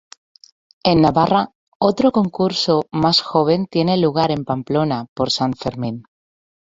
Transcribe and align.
En 0.83 0.99
Navarra 1.03 1.51
otro 1.77 2.11
concurso 2.11 2.85
más 2.91 3.21
joven 3.21 3.67
tiene 3.67 3.97
lugar 3.99 4.31
en 4.31 4.45
Pamplona 4.45 5.05
por 5.13 5.29
San 5.29 5.53
Fermín. 5.53 6.05